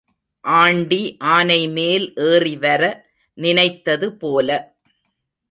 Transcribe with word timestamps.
Aunty 0.45 0.99
ஆனைமேல் 1.33 2.07
ஏறிவர 2.29 2.81
நினைத்தது 3.37 4.09
போல. 4.17 4.49